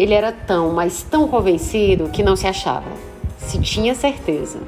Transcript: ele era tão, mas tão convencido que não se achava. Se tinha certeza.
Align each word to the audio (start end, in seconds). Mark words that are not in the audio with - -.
ele 0.00 0.14
era 0.14 0.32
tão, 0.32 0.72
mas 0.72 1.02
tão 1.02 1.28
convencido 1.28 2.08
que 2.08 2.22
não 2.22 2.34
se 2.34 2.46
achava. 2.46 2.90
Se 3.36 3.60
tinha 3.60 3.94
certeza. 3.94 4.58